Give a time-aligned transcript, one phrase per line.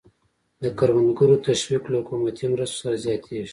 [0.61, 3.49] د کروندګرو تشویق له حکومتي مرستو سره زیاتېږي.